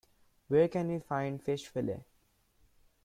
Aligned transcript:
Where 0.47 0.67
can 0.67 0.87
we 0.87 0.97
find 0.97 1.39
fish 1.43 1.67
fillet? 1.67 2.03